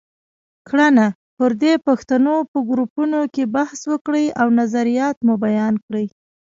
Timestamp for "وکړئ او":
3.91-4.47